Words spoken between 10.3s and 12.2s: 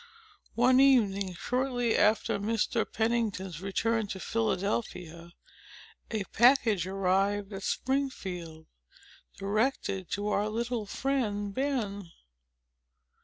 little friend Ben.